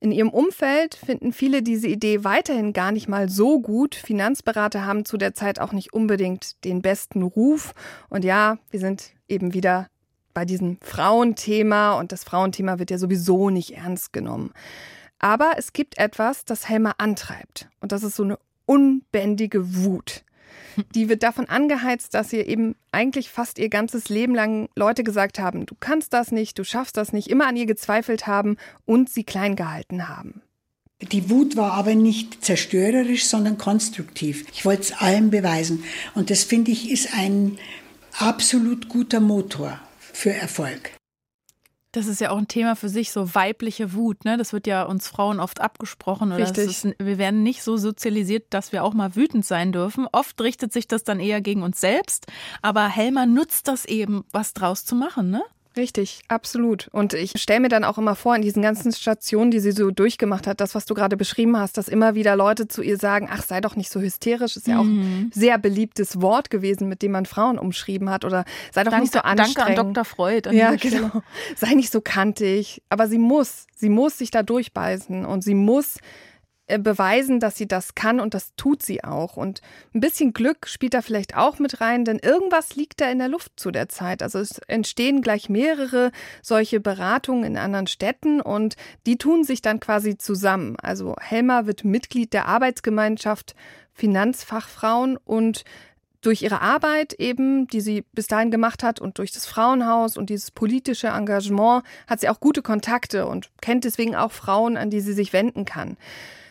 [0.00, 3.96] In ihrem Umfeld finden viele diese Idee weiterhin gar nicht mal so gut.
[3.96, 7.74] Finanzberater haben zu der Zeit auch nicht unbedingt den besten Ruf.
[8.08, 9.88] Und ja, wir sind eben wieder
[10.34, 14.52] bei diesem Frauenthema und das Frauenthema wird ja sowieso nicht ernst genommen.
[15.18, 17.68] Aber es gibt etwas, das Helma antreibt.
[17.80, 20.22] Und das ist so eine unbändige Wut.
[20.94, 25.38] Die wird davon angeheizt, dass ihr eben eigentlich fast ihr ganzes Leben lang Leute gesagt
[25.38, 29.10] haben, du kannst das nicht, du schaffst das nicht, immer an ihr gezweifelt haben und
[29.10, 30.42] sie klein gehalten haben.
[31.00, 34.44] Die Wut war aber nicht zerstörerisch, sondern konstruktiv.
[34.52, 35.84] Ich wollte es allen beweisen.
[36.14, 37.56] Und das finde ich ist ein
[38.18, 40.97] absolut guter Motor für Erfolg.
[41.92, 44.24] Das ist ja auch ein Thema für sich, so weibliche Wut.
[44.24, 44.36] Ne?
[44.36, 46.32] Das wird ja uns Frauen oft abgesprochen.
[46.32, 46.66] Oder Richtig.
[46.66, 50.06] Ist, wir werden nicht so sozialisiert, dass wir auch mal wütend sein dürfen.
[50.12, 52.26] Oft richtet sich das dann eher gegen uns selbst.
[52.60, 55.30] Aber Helma nutzt das eben, was draus zu machen.
[55.30, 55.42] Ne?
[55.78, 56.88] Richtig, absolut.
[56.90, 59.92] Und ich stelle mir dann auch immer vor, in diesen ganzen Stationen, die sie so
[59.92, 63.28] durchgemacht hat, das, was du gerade beschrieben hast, dass immer wieder Leute zu ihr sagen,
[63.30, 65.28] ach, sei doch nicht so hysterisch, ist ja auch mhm.
[65.28, 68.24] ein sehr beliebtes Wort gewesen, mit dem man Frauen umschrieben hat.
[68.24, 69.58] Oder sei doch danke, nicht so anstrengend.
[69.58, 70.04] Danke an Dr.
[70.04, 70.48] Freud.
[70.48, 71.22] An ja, genau.
[71.56, 72.82] Sei nicht so kantig.
[72.88, 75.98] Aber sie muss, sie muss sich da durchbeißen und sie muss
[76.76, 79.36] beweisen, dass sie das kann und das tut sie auch.
[79.38, 79.62] Und
[79.94, 83.28] ein bisschen Glück spielt da vielleicht auch mit rein, denn irgendwas liegt da in der
[83.28, 84.22] Luft zu der Zeit.
[84.22, 88.76] Also es entstehen gleich mehrere solche Beratungen in anderen Städten und
[89.06, 90.76] die tun sich dann quasi zusammen.
[90.82, 93.54] Also Helma wird Mitglied der Arbeitsgemeinschaft
[93.94, 95.64] Finanzfachfrauen und
[96.20, 100.30] durch ihre Arbeit eben, die sie bis dahin gemacht hat und durch das Frauenhaus und
[100.30, 105.00] dieses politische Engagement hat sie auch gute Kontakte und kennt deswegen auch Frauen, an die
[105.00, 105.96] sie sich wenden kann.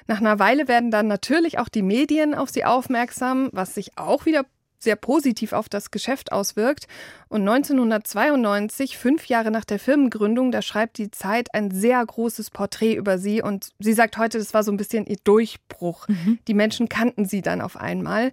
[0.08, 4.26] Nach einer Weile werden dann natürlich auch die Medien auf sie aufmerksam, was sich auch
[4.26, 4.46] wieder
[4.80, 6.88] sehr positiv auf das Geschäft auswirkt.
[7.30, 12.94] Und 1992, fünf Jahre nach der Firmengründung, da schreibt die Zeit ein sehr großes Porträt
[12.96, 13.42] über sie.
[13.42, 16.08] Und sie sagt heute, das war so ein bisschen ihr Durchbruch.
[16.08, 16.40] Mhm.
[16.48, 18.32] Die Menschen kannten sie dann auf einmal.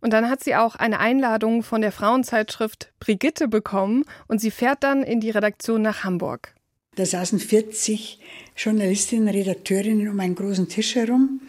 [0.00, 4.82] Und dann hat sie auch eine Einladung von der Frauenzeitschrift Brigitte bekommen und sie fährt
[4.82, 6.54] dann in die Redaktion nach Hamburg.
[7.00, 8.18] Da saßen 40
[8.58, 11.40] Journalistinnen, Redakteurinnen um einen großen Tisch herum.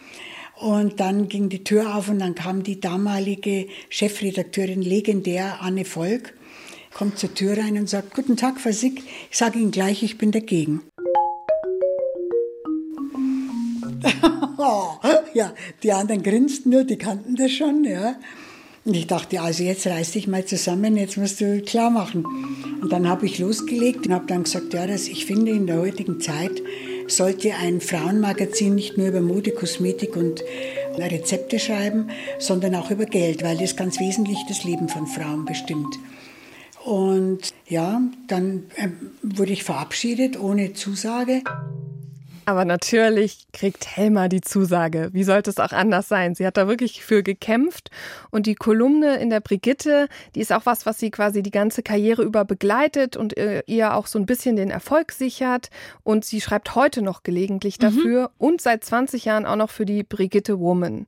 [0.56, 6.34] Und dann ging die Tür auf und dann kam die damalige Chefredakteurin, legendär Anne Volk,
[6.94, 10.18] kommt zur Tür rein und sagt, Guten Tag, Frau Sick, ich sage Ihnen gleich, ich
[10.18, 10.84] bin dagegen.
[15.34, 18.16] ja, die anderen grinsten nur, die kannten das schon, ja.
[18.86, 22.24] Und ich dachte, also jetzt reiß dich mal zusammen, jetzt musst du klar machen.
[22.82, 25.78] Und dann habe ich losgelegt und habe dann gesagt, ja, dass ich finde, in der
[25.78, 26.62] heutigen Zeit
[27.08, 30.44] sollte ein Frauenmagazin nicht nur über Mode, Kosmetik und
[30.98, 35.98] Rezepte schreiben, sondern auch über Geld, weil das ganz wesentlich das Leben von Frauen bestimmt.
[36.84, 38.90] Und ja, dann äh,
[39.22, 41.44] wurde ich verabschiedet ohne Zusage.
[42.52, 45.08] Aber natürlich kriegt Helma die Zusage.
[45.14, 46.36] Wie sollte es auch anders sein?
[46.36, 47.92] Sie hat da wirklich für gekämpft.
[48.30, 51.82] Und die Kolumne in der Brigitte, die ist auch was, was sie quasi die ganze
[51.82, 55.70] Karriere über begleitet und äh, ihr auch so ein bisschen den Erfolg sichert.
[56.04, 57.84] Und sie schreibt heute noch gelegentlich mhm.
[57.84, 58.28] dafür mhm.
[58.38, 61.08] und seit 20 Jahren auch noch für die Brigitte Woman.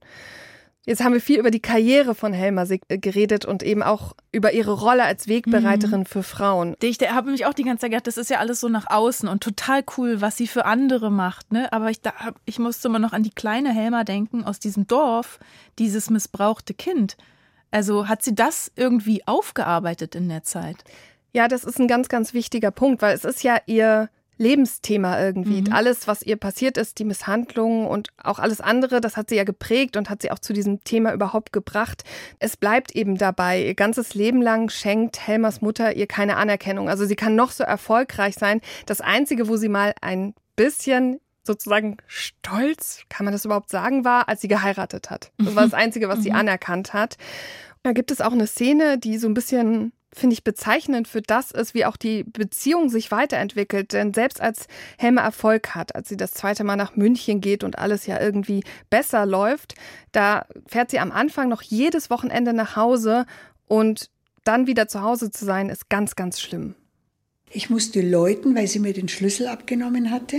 [0.85, 4.51] Jetzt haben wir viel über die Karriere von Helma äh, geredet und eben auch über
[4.51, 6.05] ihre Rolle als Wegbereiterin mhm.
[6.05, 6.75] für Frauen.
[6.81, 9.29] Ich habe mich auch die ganze Zeit gedacht, das ist ja alles so nach außen
[9.29, 11.53] und total cool, was sie für andere macht.
[11.53, 11.71] Ne?
[11.71, 12.13] Aber ich, da,
[12.45, 15.39] ich musste immer noch an die kleine Helma denken aus diesem Dorf,
[15.79, 17.15] dieses missbrauchte Kind.
[17.71, 20.83] Also hat sie das irgendwie aufgearbeitet in der Zeit?
[21.31, 25.61] Ja, das ist ein ganz, ganz wichtiger Punkt, weil es ist ja ihr Lebensthema irgendwie.
[25.61, 25.73] Mhm.
[25.73, 29.43] Alles, was ihr passiert ist, die Misshandlungen und auch alles andere, das hat sie ja
[29.43, 32.03] geprägt und hat sie auch zu diesem Thema überhaupt gebracht.
[32.39, 33.63] Es bleibt eben dabei.
[33.63, 36.89] Ihr ganzes Leben lang schenkt Helmers Mutter ihr keine Anerkennung.
[36.89, 38.61] Also sie kann noch so erfolgreich sein.
[38.85, 44.29] Das Einzige, wo sie mal ein bisschen sozusagen stolz, kann man das überhaupt sagen, war,
[44.29, 45.31] als sie geheiratet hat.
[45.37, 46.37] Das war das Einzige, was sie mhm.
[46.37, 47.17] anerkannt hat.
[47.83, 51.52] Da gibt es auch eine Szene, die so ein bisschen finde ich, bezeichnend für das
[51.52, 53.93] ist, wie auch die Beziehung sich weiterentwickelt.
[53.93, 57.78] Denn selbst als Helma Erfolg hat, als sie das zweite Mal nach München geht und
[57.78, 59.76] alles ja irgendwie besser läuft,
[60.12, 63.26] da fährt sie am Anfang noch jedes Wochenende nach Hause
[63.67, 64.10] und
[64.43, 66.76] dann wieder zu Hause zu sein, ist ganz, ganz schlimm.
[67.56, 70.38] Ich musste läuten, weil sie mir den Schlüssel abgenommen hatte.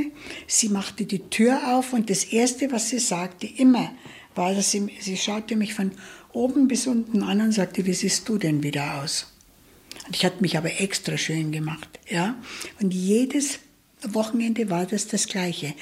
[0.49, 3.93] Sie machte die Tür auf und das Erste, was sie sagte, immer,
[4.35, 5.93] war, dass sie, sie schaute mich von
[6.33, 9.34] oben bis unten an und sagte, wie siehst du denn wieder aus?
[10.07, 12.37] Und ich hatte mich aber extra schön gemacht, ja.
[12.81, 13.59] Und jedes
[14.13, 15.75] Wochenende war das das Gleiche.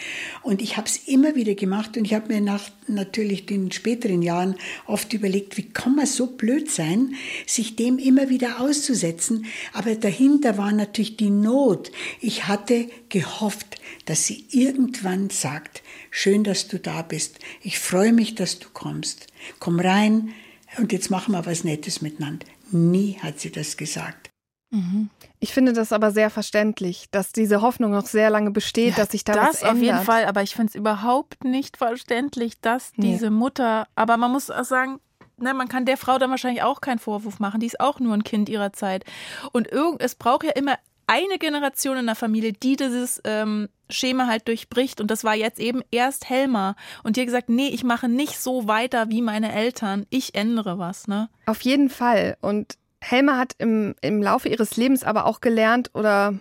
[0.42, 4.22] Und ich habe es immer wieder gemacht und ich habe mir nach natürlich den späteren
[4.22, 4.54] Jahren
[4.86, 7.14] oft überlegt, wie kann man so blöd sein,
[7.46, 9.46] sich dem immer wieder auszusetzen.
[9.72, 11.90] Aber dahinter war natürlich die Not.
[12.20, 17.38] Ich hatte gehofft, dass sie irgendwann sagt, schön, dass du da bist.
[17.62, 19.26] Ich freue mich, dass du kommst.
[19.58, 20.30] Komm rein
[20.78, 22.46] und jetzt machen wir was Nettes miteinander.
[22.72, 24.30] Nie hat sie das gesagt.
[24.70, 25.10] Mhm.
[25.38, 29.10] Ich finde das aber sehr verständlich, dass diese Hoffnung noch sehr lange besteht, ja, dass
[29.10, 29.74] sich da das was ändert.
[29.74, 33.12] auf jeden Fall, aber ich finde es überhaupt nicht verständlich, dass nee.
[33.12, 34.98] diese Mutter, aber man muss auch sagen,
[35.36, 38.14] ne, man kann der Frau dann wahrscheinlich auch keinen Vorwurf machen, die ist auch nur
[38.14, 39.04] ein Kind ihrer Zeit.
[39.52, 44.26] Und irgend, es braucht ja immer eine Generation in der Familie, die dieses ähm, Schema
[44.26, 45.00] halt durchbricht.
[45.00, 46.76] Und das war jetzt eben erst Helma.
[47.02, 50.06] Und die hat gesagt, nee, ich mache nicht so weiter wie meine Eltern.
[50.10, 51.28] Ich ändere was, ne?
[51.46, 52.36] Auf jeden Fall.
[52.40, 56.34] Und Helma hat im, im Laufe ihres Lebens aber auch gelernt oder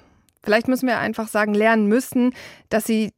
[0.44, 2.34] vielleicht müssen wir einfach sagen, lernen müssen,
[2.70, 3.14] dass sie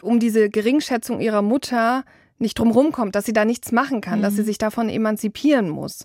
[0.00, 2.04] um diese Geringschätzung ihrer Mutter
[2.38, 4.22] nicht drumherum kommt, dass sie da nichts machen kann, mhm.
[4.22, 4.46] dass sie mhm.
[4.46, 6.04] sich davon emanzipieren muss.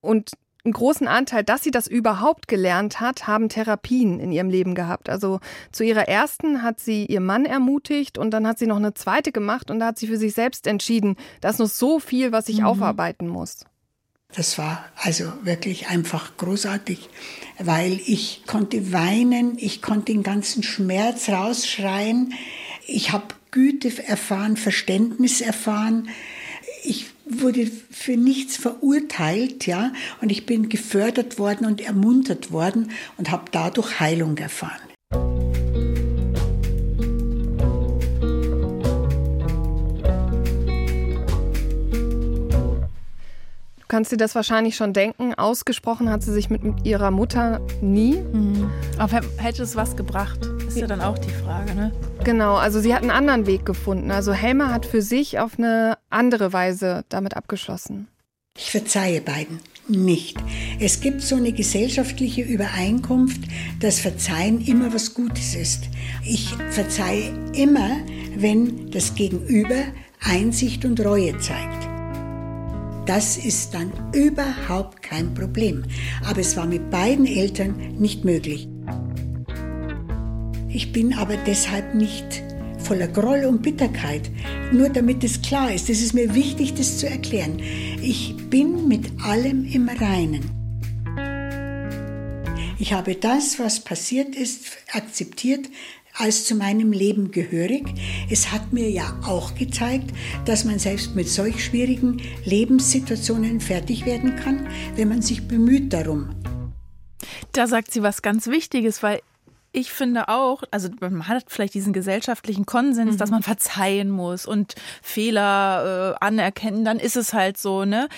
[0.00, 0.32] Und
[0.64, 5.10] einen großen Anteil, dass sie das überhaupt gelernt hat, haben Therapien in ihrem Leben gehabt.
[5.10, 5.40] Also
[5.72, 9.30] zu ihrer ersten hat sie ihr Mann ermutigt und dann hat sie noch eine zweite
[9.30, 12.48] gemacht und da hat sie für sich selbst entschieden, da ist noch so viel, was
[12.48, 12.66] ich mhm.
[12.66, 13.64] aufarbeiten muss.
[14.34, 17.08] Das war also wirklich einfach großartig,
[17.58, 22.34] weil ich konnte weinen, ich konnte den ganzen Schmerz rausschreien,
[22.86, 26.08] ich habe Güte erfahren, Verständnis erfahren,
[26.82, 33.30] ich wurde für nichts verurteilt, ja, und ich bin gefördert worden und ermuntert worden und
[33.30, 34.80] habe dadurch Heilung erfahren.
[43.94, 45.34] kannst dir das wahrscheinlich schon denken.
[45.34, 48.16] Ausgesprochen hat sie sich mit, mit ihrer Mutter nie.
[48.16, 48.68] Mhm.
[48.98, 50.40] Aber hätte es was gebracht?
[50.74, 51.92] Ist ja dann auch die Frage, ne?
[52.24, 54.10] Genau, also sie hat einen anderen Weg gefunden.
[54.10, 58.08] Also Helma hat für sich auf eine andere Weise damit abgeschlossen.
[58.56, 60.36] Ich verzeihe beiden nicht.
[60.80, 63.40] Es gibt so eine gesellschaftliche Übereinkunft,
[63.80, 65.84] dass Verzeihen immer was Gutes ist.
[66.24, 67.96] Ich verzeihe immer,
[68.36, 69.82] wenn das Gegenüber
[70.20, 71.88] Einsicht und Reue zeigt.
[73.06, 75.84] Das ist dann überhaupt kein Problem.
[76.24, 78.66] Aber es war mit beiden Eltern nicht möglich.
[80.74, 82.42] Ich bin aber deshalb nicht
[82.78, 84.28] voller Groll und Bitterkeit,
[84.72, 85.88] nur damit es klar ist.
[85.88, 87.60] Es ist mir wichtig, das zu erklären.
[88.02, 90.50] Ich bin mit allem im Reinen.
[92.80, 95.70] Ich habe das, was passiert ist, akzeptiert,
[96.18, 97.84] als zu meinem Leben gehörig.
[98.28, 100.10] Es hat mir ja auch gezeigt,
[100.44, 106.30] dass man selbst mit solch schwierigen Lebenssituationen fertig werden kann, wenn man sich bemüht darum.
[107.52, 109.20] Da sagt sie was ganz Wichtiges, weil
[109.74, 113.18] ich finde auch, also man hat vielleicht diesen gesellschaftlichen Konsens, mhm.
[113.18, 118.08] dass man verzeihen muss und Fehler äh, anerkennen, dann ist es halt so, ne?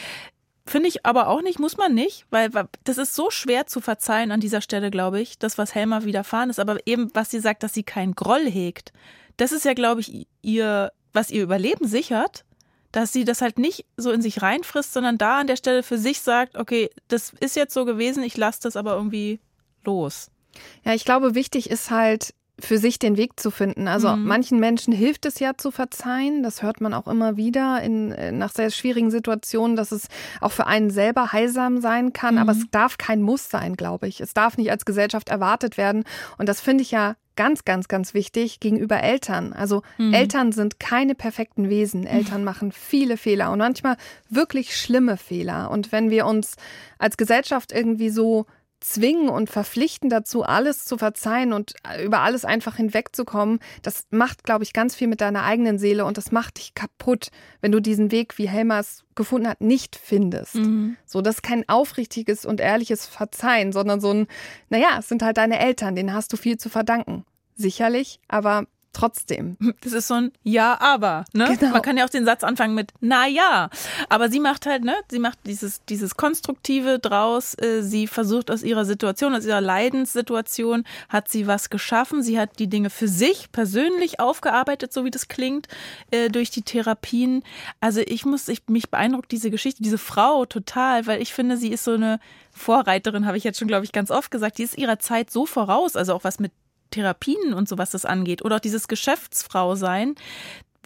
[0.68, 2.50] Finde ich aber auch nicht, muss man nicht, weil
[2.82, 6.50] das ist so schwer zu verzeihen an dieser Stelle, glaube ich, das, was Helma widerfahren
[6.50, 6.58] ist.
[6.58, 8.92] Aber eben, was sie sagt, dass sie keinen Groll hegt,
[9.36, 12.44] das ist ja, glaube ich, ihr, was ihr Überleben sichert,
[12.90, 15.98] dass sie das halt nicht so in sich reinfrisst, sondern da an der Stelle für
[15.98, 19.38] sich sagt, okay, das ist jetzt so gewesen, ich lasse das aber irgendwie
[19.84, 20.30] los.
[20.84, 23.86] Ja, ich glaube, wichtig ist halt, für sich den Weg zu finden.
[23.86, 24.24] Also mhm.
[24.24, 26.42] manchen Menschen hilft es ja zu verzeihen.
[26.42, 30.08] Das hört man auch immer wieder in, äh, nach sehr schwierigen Situationen, dass es
[30.40, 32.36] auch für einen selber heilsam sein kann.
[32.36, 32.40] Mhm.
[32.40, 34.20] Aber es darf kein Muss sein, glaube ich.
[34.20, 36.04] Es darf nicht als Gesellschaft erwartet werden.
[36.38, 39.52] Und das finde ich ja ganz, ganz, ganz wichtig gegenüber Eltern.
[39.52, 40.14] Also mhm.
[40.14, 42.06] Eltern sind keine perfekten Wesen.
[42.06, 43.98] Eltern machen viele Fehler und manchmal
[44.30, 45.70] wirklich schlimme Fehler.
[45.70, 46.56] Und wenn wir uns
[46.98, 48.46] als Gesellschaft irgendwie so
[48.80, 54.44] zwingen und verpflichten dazu, alles zu verzeihen und äh, über alles einfach hinwegzukommen, das macht,
[54.44, 57.80] glaube ich, ganz viel mit deiner eigenen Seele und das macht dich kaputt, wenn du
[57.80, 60.56] diesen Weg, wie Helma es gefunden hat, nicht findest.
[60.56, 60.96] Mhm.
[61.06, 64.26] So, das ist kein aufrichtiges und ehrliches Verzeihen, sondern so ein,
[64.68, 67.24] naja, es sind halt deine Eltern, denen hast du viel zu verdanken.
[67.54, 69.56] Sicherlich, aber trotzdem.
[69.82, 71.24] Das ist so ein Ja, aber.
[71.32, 71.56] Ne?
[71.58, 71.72] Genau.
[71.72, 73.68] Man kann ja auch den Satz anfangen mit Na ja.
[74.08, 77.54] Aber sie macht halt, ne, sie macht dieses, dieses Konstruktive draus.
[77.58, 82.22] Äh, sie versucht aus ihrer Situation, aus ihrer Leidenssituation, hat sie was geschaffen.
[82.22, 85.68] Sie hat die Dinge für sich persönlich aufgearbeitet, so wie das klingt,
[86.10, 87.42] äh, durch die Therapien.
[87.80, 91.68] Also ich muss, ich, mich beeindruckt diese Geschichte, diese Frau total, weil ich finde, sie
[91.68, 92.18] ist so eine
[92.50, 94.58] Vorreiterin, habe ich jetzt schon, glaube ich, ganz oft gesagt.
[94.58, 96.52] Die ist ihrer Zeit so voraus, also auch was mit
[96.90, 100.14] Therapien und so was das angeht oder auch dieses Geschäftsfrau sein,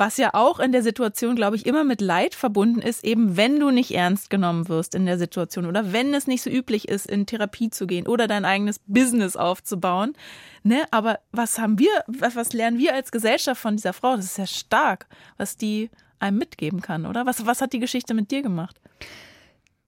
[0.01, 3.61] was ja auch in der Situation, glaube ich, immer mit Leid verbunden ist, eben wenn
[3.61, 7.07] du nicht ernst genommen wirst in der Situation oder wenn es nicht so üblich ist,
[7.07, 10.15] in Therapie zu gehen oder dein eigenes Business aufzubauen.
[10.63, 10.85] Ne?
[10.91, 14.17] Aber was haben wir, was, lernen wir als Gesellschaft von dieser Frau?
[14.17, 17.27] Das ist ja stark, was die einem mitgeben kann, oder?
[17.27, 18.81] Was, was hat die Geschichte mit dir gemacht?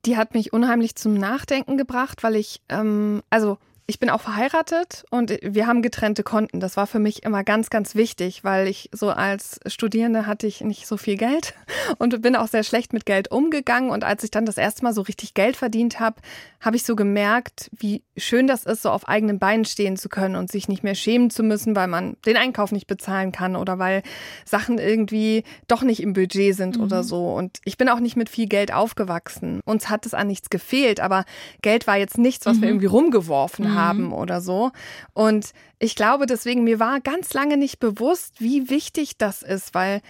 [0.04, 3.56] Die hat mich unheimlich zum Nachdenken gebracht, weil ich, ähm, also
[3.92, 6.60] ich bin auch verheiratet und wir haben getrennte Konten.
[6.60, 10.62] Das war für mich immer ganz, ganz wichtig, weil ich so als Studierende hatte ich
[10.62, 11.52] nicht so viel Geld
[11.98, 13.90] und bin auch sehr schlecht mit Geld umgegangen.
[13.90, 16.22] Und als ich dann das erste Mal so richtig Geld verdient habe,
[16.62, 20.36] habe ich so gemerkt, wie schön das ist, so auf eigenen Beinen stehen zu können
[20.36, 23.80] und sich nicht mehr schämen zu müssen, weil man den Einkauf nicht bezahlen kann oder
[23.80, 24.02] weil
[24.44, 26.84] Sachen irgendwie doch nicht im Budget sind mhm.
[26.84, 27.34] oder so.
[27.34, 29.60] Und ich bin auch nicht mit viel Geld aufgewachsen.
[29.64, 31.24] Uns hat es an nichts gefehlt, aber
[31.62, 32.62] Geld war jetzt nichts, was mhm.
[32.62, 33.74] wir irgendwie rumgeworfen mhm.
[33.74, 34.70] haben oder so.
[35.14, 40.00] Und ich glaube deswegen, mir war ganz lange nicht bewusst, wie wichtig das ist, weil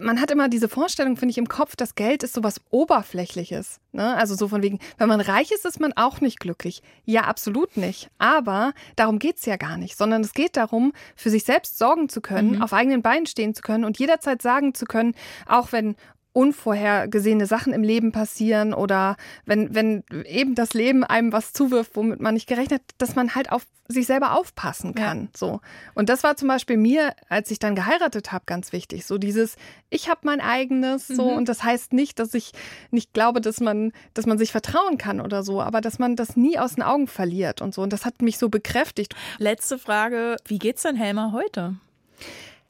[0.00, 3.80] man hat immer diese Vorstellung, finde ich, im Kopf, dass Geld ist so was Oberflächliches.
[3.92, 4.16] Ne?
[4.16, 6.82] Also so von wegen, wenn man reich ist, ist man auch nicht glücklich.
[7.04, 8.10] Ja, absolut nicht.
[8.18, 12.20] Aber darum geht's ja gar nicht, sondern es geht darum, für sich selbst sorgen zu
[12.20, 12.62] können, mhm.
[12.62, 15.14] auf eigenen Beinen stehen zu können und jederzeit sagen zu können,
[15.46, 15.94] auch wenn
[16.38, 22.20] unvorhergesehene Sachen im Leben passieren oder wenn, wenn eben das Leben einem was zuwirft, womit
[22.20, 25.22] man nicht gerechnet, dass man halt auf sich selber aufpassen kann.
[25.22, 25.28] Ja.
[25.36, 25.60] So.
[25.94, 29.04] Und das war zum Beispiel mir, als ich dann geheiratet habe, ganz wichtig.
[29.04, 29.56] So dieses,
[29.90, 31.38] ich habe mein eigenes, so, mhm.
[31.38, 32.52] und das heißt nicht, dass ich
[32.92, 36.36] nicht glaube, dass man, dass man sich vertrauen kann oder so, aber dass man das
[36.36, 37.82] nie aus den Augen verliert und so.
[37.82, 39.16] Und das hat mich so bekräftigt.
[39.38, 41.74] Letzte Frage, wie geht's denn Helma heute?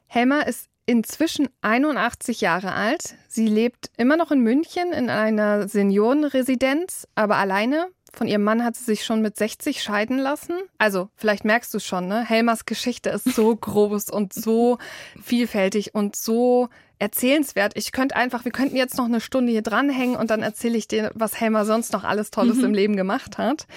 [0.07, 3.15] Helma ist inzwischen 81 Jahre alt.
[3.27, 7.89] Sie lebt immer noch in München in einer Seniorenresidenz, aber alleine.
[8.11, 10.53] Von ihrem Mann hat sie sich schon mit 60 scheiden lassen.
[10.77, 12.23] Also, vielleicht merkst du es schon, ne?
[12.25, 14.77] Helmers Geschichte ist so groß und so
[15.21, 16.69] vielfältig und so
[16.99, 17.73] erzählenswert.
[17.75, 20.87] Ich könnte einfach, wir könnten jetzt noch eine Stunde hier dranhängen und dann erzähle ich
[20.87, 22.65] dir, was Helmer sonst noch alles Tolles mhm.
[22.65, 23.67] im Leben gemacht hat.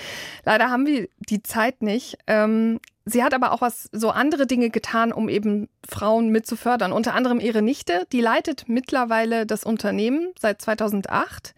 [0.45, 2.19] Leider haben wir die Zeit nicht.
[2.27, 6.57] Ähm, sie hat aber auch was, so andere Dinge getan, um eben Frauen mit zu
[6.57, 6.93] fördern.
[6.93, 11.55] Unter anderem ihre Nichte, die leitet mittlerweile das Unternehmen seit 2008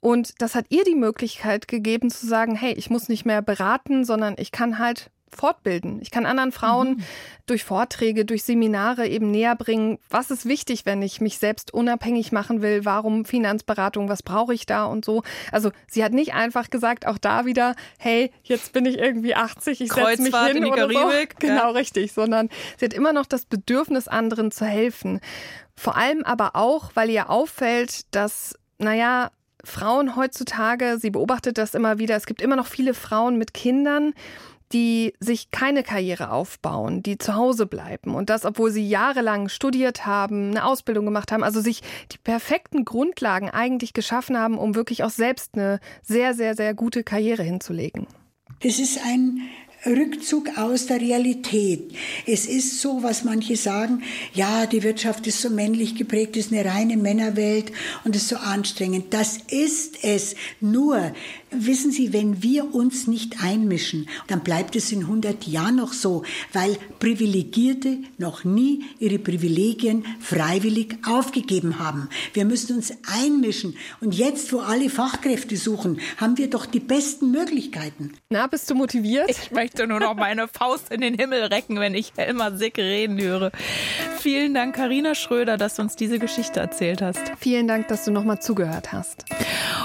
[0.00, 4.04] und das hat ihr die Möglichkeit gegeben zu sagen, hey, ich muss nicht mehr beraten,
[4.04, 6.00] sondern ich kann halt fortbilden.
[6.02, 7.04] Ich kann anderen Frauen mhm.
[7.46, 12.32] durch Vorträge, durch Seminare eben näher bringen, was ist wichtig, wenn ich mich selbst unabhängig
[12.32, 15.22] machen will, warum Finanzberatung, was brauche ich da und so.
[15.52, 19.80] Also sie hat nicht einfach gesagt, auch da wieder, hey, jetzt bin ich irgendwie 80,
[19.80, 21.00] ich setze mich hin in die oder so.
[21.38, 21.70] Genau, ja.
[21.70, 25.20] richtig, sondern sie hat immer noch das Bedürfnis, anderen zu helfen.
[25.76, 29.30] Vor allem aber auch, weil ihr auffällt, dass, naja,
[29.64, 34.14] Frauen heutzutage, sie beobachtet das immer wieder, es gibt immer noch viele Frauen mit Kindern,
[34.72, 40.06] die sich keine Karriere aufbauen, die zu Hause bleiben und das, obwohl sie jahrelang studiert
[40.06, 45.02] haben, eine Ausbildung gemacht haben, also sich die perfekten Grundlagen eigentlich geschaffen haben, um wirklich
[45.02, 48.06] auch selbst eine sehr, sehr, sehr gute Karriere hinzulegen.
[48.62, 49.40] Das ist ein
[49.86, 51.92] Rückzug aus der Realität.
[52.26, 54.02] Es ist so, was manche sagen,
[54.34, 57.72] ja, die Wirtschaft ist so männlich geprägt, ist eine reine Männerwelt
[58.04, 59.14] und ist so anstrengend.
[59.14, 60.34] Das ist es.
[60.60, 61.12] Nur
[61.52, 66.22] Wissen Sie, wenn wir uns nicht einmischen, dann bleibt es in 100 Jahren noch so,
[66.52, 72.08] weil Privilegierte noch nie ihre Privilegien freiwillig aufgegeben haben.
[72.34, 73.76] Wir müssen uns einmischen.
[74.00, 78.12] Und jetzt, wo alle Fachkräfte suchen, haben wir doch die besten Möglichkeiten.
[78.30, 79.28] Na, bist du motiviert?
[79.28, 83.20] Ich möchte nur noch meine Faust in den Himmel recken, wenn ich Helma Sick reden
[83.20, 83.50] höre.
[84.18, 87.20] Vielen Dank, Karina Schröder, dass du uns diese Geschichte erzählt hast.
[87.40, 89.24] Vielen Dank, dass du nochmal zugehört hast.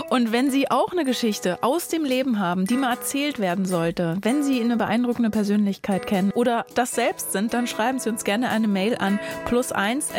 [0.09, 4.17] Und wenn Sie auch eine Geschichte aus dem Leben haben, die mal erzählt werden sollte,
[4.21, 8.49] wenn Sie eine beeindruckende Persönlichkeit kennen oder das selbst sind, dann schreiben Sie uns gerne
[8.49, 10.13] eine Mail an plus1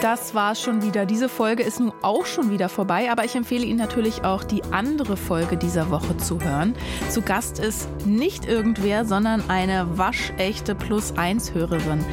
[0.00, 1.06] Das war's schon wieder.
[1.06, 4.62] Diese Folge ist nun auch schon wieder vorbei, aber ich empfehle Ihnen natürlich auch die
[4.70, 6.76] andere Folge dieser Woche zu hören.
[7.10, 12.04] Zu Gast ist nicht irgendwer, sondern eine waschechte Plus-1-Hörerin.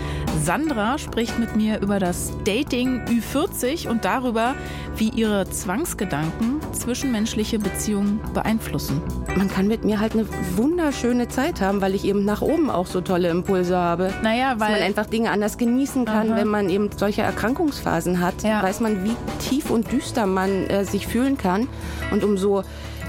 [0.41, 4.55] Sandra spricht mit mir über das Dating Ü40 und darüber,
[4.97, 9.01] wie ihre Zwangsgedanken zwischenmenschliche Beziehungen beeinflussen.
[9.35, 10.25] Man kann mit mir halt eine
[10.55, 14.13] wunderschöne Zeit haben, weil ich eben nach oben auch so tolle Impulse habe.
[14.23, 16.37] Naja, weil Dass man einfach Dinge anders genießen kann, Aha.
[16.37, 18.43] wenn man eben solche Erkrankungsphasen hat.
[18.43, 18.63] Ja.
[18.63, 21.67] Weiß man, wie tief und düster man äh, sich fühlen kann.
[22.11, 22.63] Und umso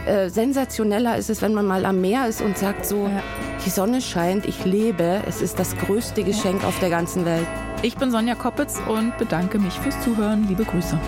[0.06, 3.22] äh, sensationeller ist es, wenn man mal am Meer ist und sagt so, Ja.
[3.64, 7.46] die Sonne scheint, ich lebe, es ist das größte Geschenk auf der ganzen Welt.
[7.82, 10.46] ich bin Sonja Koppitz und bedanke mich fürs Zuhören.
[10.48, 10.98] Liebe Grüße.